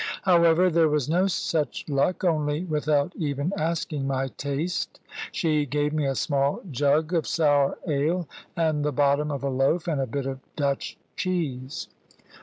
However, 0.23 0.71
there 0.71 0.89
was 0.89 1.07
no 1.07 1.27
such 1.27 1.87
luck, 1.87 2.23
only, 2.23 2.63
without 2.63 3.13
even 3.15 3.53
asking 3.55 4.07
my 4.07 4.29
taste, 4.29 4.99
she 5.31 5.67
gave 5.67 5.93
me 5.93 6.07
a 6.07 6.15
small 6.15 6.61
jug 6.71 7.13
of 7.13 7.27
sour 7.27 7.77
ale, 7.87 8.27
and 8.57 8.83
the 8.83 8.91
bottom 8.91 9.29
of 9.29 9.43
a 9.43 9.49
loaf, 9.49 9.87
and 9.87 10.01
a 10.01 10.07
bit 10.07 10.25
of 10.25 10.39
Dutch 10.55 10.97
cheese. 11.15 11.87